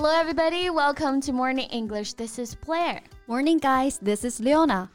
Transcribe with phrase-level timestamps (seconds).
[0.00, 0.70] Hello, everybody.
[0.70, 2.12] Welcome to Morning English.
[2.12, 3.02] This is Blair.
[3.26, 3.98] Morning, guys.
[3.98, 4.88] This is Leona.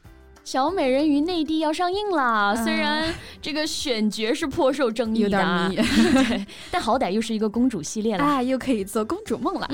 [0.45, 9.69] 小美人鱼内地要上映了，虽然这个选角是颇受争议的，对， 但好歹又是一个公主系列了，啊，又可以做公主梦了。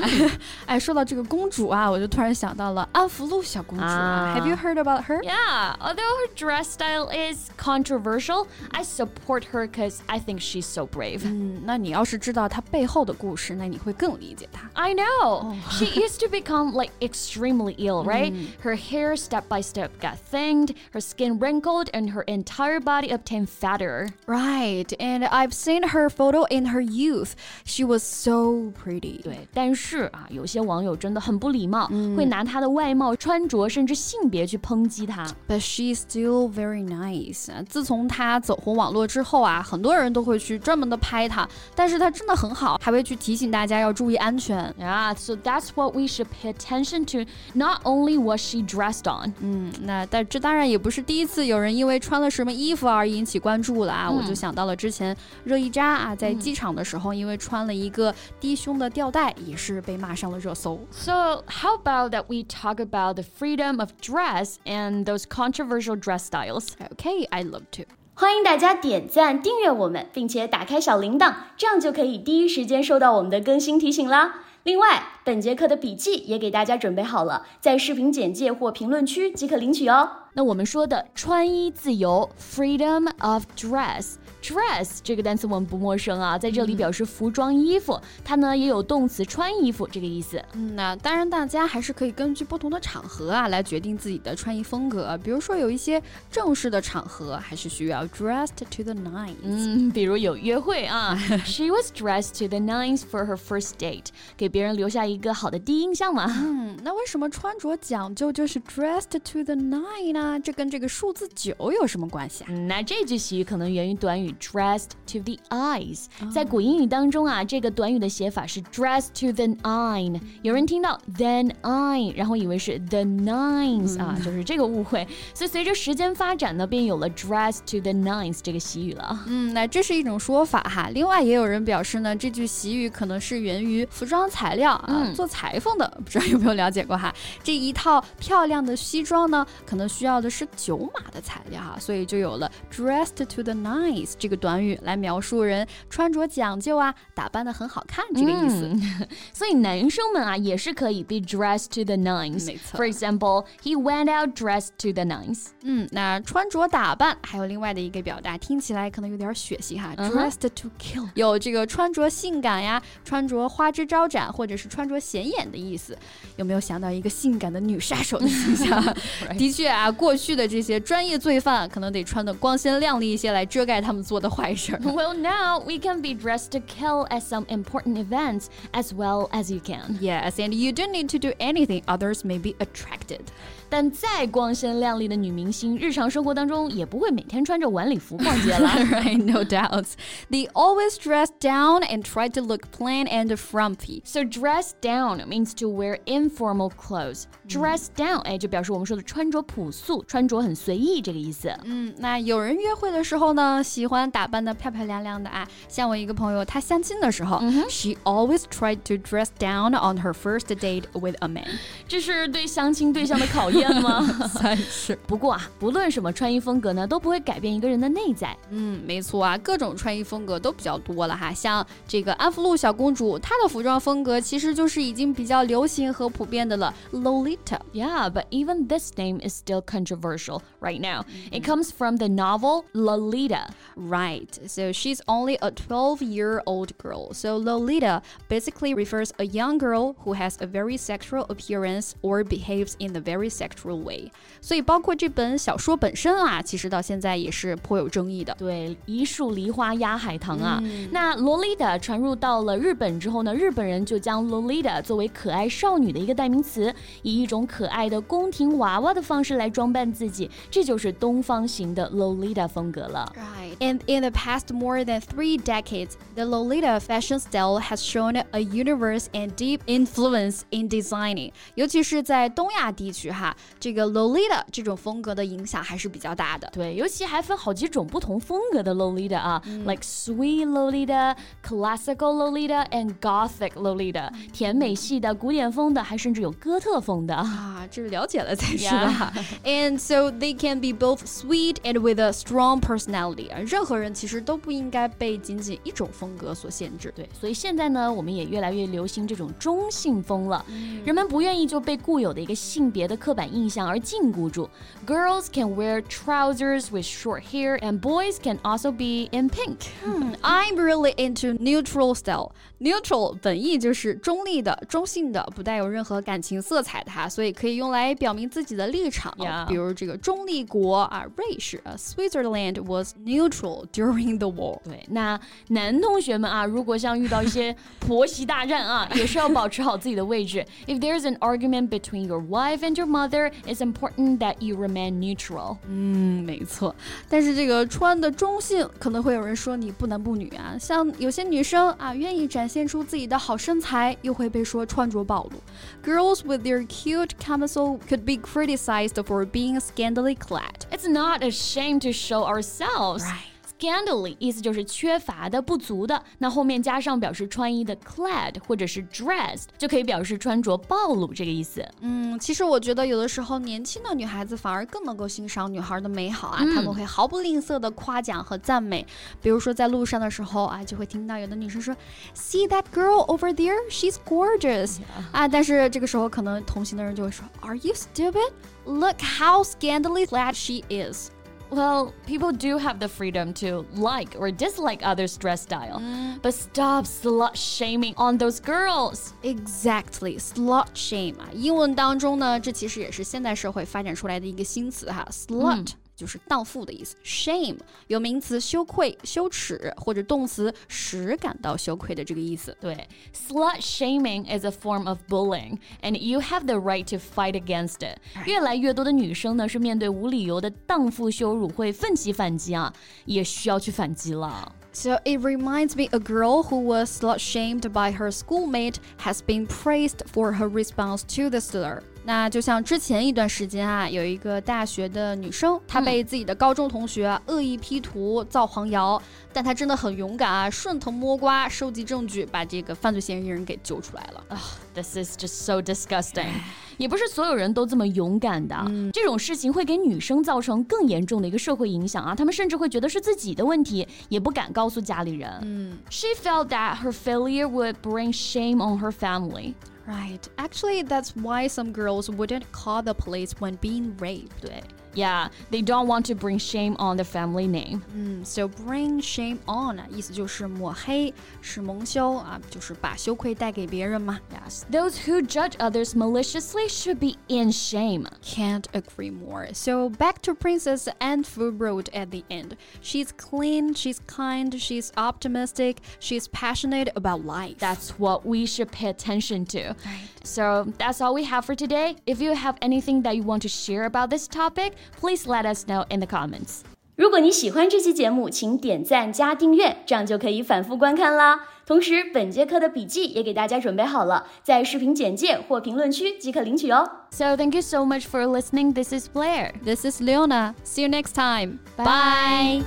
[0.66, 3.86] 哎，说到这个公主啊，我就突然想到了安福路小公主。
[3.86, 5.24] Have you heard about her?
[5.24, 10.82] Yeah, although her dress style is controversial, I support her because I think she's so
[10.86, 11.22] brave.
[11.24, 14.70] 嗯，那你要是知道她背后的故事，那你会更理解她。
[14.74, 15.56] I know.
[15.70, 18.34] She used to become like extremely ill, right?
[18.62, 20.59] Her hair step by step got thin
[20.92, 24.08] her skin wrinkled, and her entire body obtained fatter.
[24.28, 27.34] Right, and I've seen her photo in her youth.
[27.64, 29.22] She was so pretty.
[29.22, 35.26] 对，但是啊，有些网友真的很不礼貌，嗯、会拿她的外貌、穿着甚至性别去抨击她。
[35.48, 37.50] But she's still very nice.
[37.66, 44.74] 自从她走红网络之后啊，很多人都会去专门的拍她，但是她真的很好，还会去提醒大家要注意安全。
[44.80, 47.30] Yeah, so that's what we should pay attention to.
[47.54, 49.34] Not only what she dressed on.
[49.40, 54.09] 嗯，那但这当 当然也不是第一次有人因为穿了什么衣服而引起关注了啊！
[54.11, 60.81] 嗯、我就想到了之前热依扎啊，在机场的时候，因为穿了一个低胸的吊带，也是被骂上了热搜。
[60.91, 66.71] So how about that we talk about the freedom of dress and those controversial dress styles?
[66.97, 67.85] Okay, I love to.
[68.15, 74.41] 欢迎大家点赞、订阅我们，并且打开小铃铛，这样就可以第一时间收到我们的更新提醒啦。
[74.65, 80.11] 另外，本节课的笔记也给大家准备好了，在视频简介或评论区即可领取哦。
[80.33, 84.15] 那我们说的穿衣自由 （freedom of dress）。
[84.43, 90.43] dress 这个单词我们不陌生啊，在这里表示服装、衣服，它呢也有动词穿衣服这个意思。
[90.55, 95.19] 嗯，那当然大家还是可以根据不同的场合啊来决定自己的穿衣风格。
[95.23, 99.35] 比如说有一些正式的场合，还是需要 dressed to the nines。
[99.43, 101.15] 嗯，比如有约会啊，
[101.45, 104.07] She was dressed to the nines for her first date，
[104.39, 106.25] 给别人留下一个好的第一印象嘛。
[106.29, 110.20] 嗯，那为什么穿着讲究就是 dressed to the nine 呢？
[110.43, 112.51] 这跟这个数字九有什么关系啊？
[112.67, 114.35] 那这句习语可能源于短语。
[114.41, 116.33] dressed to the eyes，、oh.
[116.33, 120.19] 在古英语当中啊，这个短语的写法是 dressed to the nine。
[120.41, 125.07] 有人听到 then I，然后以为是 the nines、嗯、啊，就是这个误会。
[125.35, 129.25] 所以随着时间发展呢，便有了 dressed to the nines 这个习语了。
[129.27, 130.89] 嗯，那这是一种说法哈。
[130.95, 137.15] 另外也有人表示呢，这句习语可能是源于服装材料啊，嗯、做裁缝的，不知道有没有了解过哈？
[137.45, 148.67] 这一套漂亮的西装呢，可能需要的是九码的材料哈，所以就有了 dressed to the nines 这个短语来描述人穿着讲究啊，打扮的很好看这个意思。
[148.67, 152.47] 嗯、 所以男生们啊也是可以 be dressed to the nines。
[152.47, 152.79] 没错。
[152.79, 155.49] For example, he went out dressed to the nines。
[155.63, 165.99] 嗯，那穿着打扮还有另外的一个表达，听起来可能有点血腥哈、uh huh.，dressed to kill，有这个穿着性感呀，穿着花枝招展，或者是穿着显眼的意思。
[166.37, 168.83] 有没有想到一个性感的女杀手的形象？
[169.37, 174.06] 的确啊，过去的这些专业罪犯可能得穿的光鲜亮丽一些来遮盖他们。
[174.06, 174.74] 做的坏事。
[174.84, 179.60] Well, now we can be dressed to kill at some important events as well as you
[179.60, 179.98] can.
[180.00, 183.22] Yes, and you don't need to do anything others may be attracted.
[183.68, 188.70] 但再光鲜亮丽的女明星，日常生活当中也不会每天穿着晚礼服逛街了。
[188.70, 189.94] right, no doubts.
[190.30, 194.02] They always dress down and try to look plain and frumpy.
[194.06, 197.24] So dress down means to wear informal clothes.
[197.50, 201.51] Dress down，哎，就表示我们说的穿着朴素， 穿着很随意这个意思。
[201.65, 205.49] 嗯，那有人约会的时候呢，喜欢打扮的漂漂亮亮的啊。
[205.69, 211.47] 像我一个朋友，她相亲的时候、mm hmm.，she always tried to dress down on her first date with a man。
[211.89, 213.71] 这是对相亲对象的考验。
[213.81, 214.03] 吗？
[214.35, 214.99] 算是。
[215.07, 218.37] 不过啊，不论什么穿衣风格呢，都不会改变一个人的内在。
[218.51, 221.33] 嗯，没错啊，各种穿衣风格都比较多了哈。
[221.33, 227.61] 像这个安福路小公主，她的服装风格其实就是已经比较流行和普遍的了，Lolita。
[227.73, 231.06] Yeah, but even this name is still controversial right now.
[231.32, 233.48] It comes from the novel Lolita.
[233.78, 234.38] Right.
[234.48, 237.14] So she's only a 12-year-old girl.
[237.14, 242.76] So Lolita basically refers a young girl who has a very sexual appearance or behaves
[242.80, 244.12] in a very sexual sexual way，
[244.42, 248.36] 所以包括这本小说本身啊，其实到现在也是颇有争议的。
[248.40, 250.60] 对，一树梨花压海棠啊。
[250.64, 263.13] 嗯、那 Lolita 传入到了日本之后呢，日本人就将 Lolita 作为可爱少女的一个代名词，以一种可爱的宫廷娃娃的方式来装 扮自己，这就是东方型的 Lolita 风格了。
[263.17, 263.50] Right.
[263.60, 268.40] And in the past more than three decades, the Lolita fashion style has shown a
[268.40, 271.32] universe and deep influence in designing.
[271.56, 276.50] 尤其是在东亚地区哈，这个 Lolita 这种风格的影响还是比较大的。
[276.52, 289.14] 对，尤其还分好几种不同风格的 Lolita 啊、嗯、，like sweet Lolita, classical Lolita and gothic Lolita，甜美系的、古典风的，还甚至有哥特风的啊，这了解了才是吧。
[289.44, 296.92] And so they can be both sweet and with a strong personality 啊， 任何人其实都不应该被仅仅一种风格所限制。
[296.96, 300.46] 对，所以现在呢，我们也越来越流行这种中性风了。
[300.50, 304.50] 嗯、人们不愿意就被固有的一个性别的刻板印象而禁锢住。
[304.86, 309.68] Girls can wear trousers with short hair, and boys can also be in pink.
[309.84, 312.32] Hmm, I'm really into neutral style.
[312.60, 319.14] Neutral 本意就是中立的、中性的，不带有任何感情色彩的哈，所以可以用来表明自己的立场。
[319.18, 319.46] Yeah.
[319.48, 324.60] 比如这个中立国啊，瑞士啊，Switzerland was neutral during the war。
[324.64, 325.20] 对，那
[325.50, 330.46] 男同学们啊，如果像遇到一些婆媳大战啊，也是要保持好自己的位置。
[330.68, 335.58] If there's an argument between your wife and your mother, it's important that you remain neutral。
[335.68, 336.76] 嗯，没错。
[337.10, 340.58] 但是这个穿的中性，可能会有人说你不男不女啊。
[340.60, 345.42] 像有些女生啊，愿意展现出自己的好身材，又会被说穿着暴露。
[345.84, 350.66] Girls with their cute camisole could be criticized for being scantily clad.
[350.72, 353.04] It's not a shame to show ourselves.
[353.04, 353.29] Right.
[353.61, 361.63] Scantily 意思就是缺乏的、不足的，那后面加上表示穿衣的 clad 或者是 dressed，就可以表示穿着暴露这个意思。
[361.81, 368.87] 嗯，其实我觉得有的时候年轻的女孩子反而更能够欣赏女孩的美好啊，她、嗯、们会毫不吝啬的夸奖和赞美。
[369.21, 371.77] 比如说在路上的时候啊，就会听到有的女生说
[372.15, 373.59] ，See that girl over there?
[373.69, 374.79] She's gorgeous.
[375.13, 378.33] 啊，但是这个时候可能同行的人就会说，Are you stupid?
[378.65, 381.11] Look how scantily clad she is.
[381.52, 386.20] Well, people do have the freedom to like or dislike others' dress style, mm.
[386.22, 389.14] but stop slut shaming on those girls.
[389.24, 395.66] Exactly, slut shame 啊，英文当中呢，这其实也是现代社会发展出来的一个新词哈，slut、嗯。
[396.01, 397.59] 就是荡妇的意思，shame
[397.89, 402.57] 有名词羞愧、羞耻，或者动词使感到羞愧的这个意思。
[402.59, 407.99] 对，slut shaming is a form of bullying, and you have the right to fight against it。
[408.25, 412.73] 越来越多的女生呢，是面对无理由的荡妇羞辱会奋起反击啊，
[413.05, 414.51] 也需要去反击了。
[414.72, 420.00] So it reminds me a girl who was slut shamed by her schoolmate has been praised
[420.12, 421.82] for her response to the slur.
[422.04, 429.02] 那就像之前一段时间啊，有一个大学的女生，她被自己的高中同学恶意 P 图、造黄谣，
[429.34, 434.24] 但她真的很勇敢啊，顺藤摸瓜，收集证据，把这个犯罪嫌疑人给揪出来了。
[434.28, 436.42] 啊、oh,，This is just so disgusting 。
[436.80, 442.14] 也不是所有人都这么勇敢的，嗯、这种事情会给女生造成更严重的一个社会影响啊！
[442.14, 445.30] 她们甚至会觉得是自己的问题，也不敢告诉家里人。
[445.44, 449.54] 嗯，She felt that her failure would bring shame on her family.
[449.88, 450.22] Right.
[450.38, 454.32] Actually, that's why some girls wouldn't call the police when being raped.
[454.42, 454.64] 对。
[454.94, 457.84] Yeah, they don't want to bring shame on the family name.
[457.94, 464.18] 嗯，so bring shame on 意思就是抹黑，是蒙羞啊，就是把羞愧带给别人嘛。
[464.32, 468.08] Yes, those who judge others maliciously should be in shame.
[468.24, 469.54] Can't agree more.
[469.54, 472.56] So back to Princess Anne Fu wrote at the end.
[472.82, 477.58] She's clean, she's kind, she's optimistic, she's passionate about life.
[477.58, 479.76] That's what we should pay attention to.
[479.86, 480.08] Right.
[480.24, 481.98] So that's all we have for today.
[482.06, 485.66] If you have anything that you want to share about this topic, please let us
[485.66, 486.62] know in the comments.
[486.96, 491.42] 如果你喜欢这期节目，请点赞加订阅，这样就可以反复观看啦。
[491.66, 496.90] 同时，本节课的笔记也给大家准备好了，在视频简介或评论区即可领取哦。
[497.12, 498.74] So thank you so much for listening.
[498.74, 499.52] This is Blair.
[499.64, 500.54] This is Leona.
[500.64, 501.60] See you next time.
[501.76, 502.64] Bye.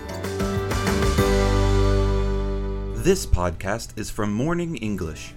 [3.03, 5.31] This podcast is from Morning English.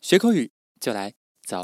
[0.00, 1.12] 学口语就来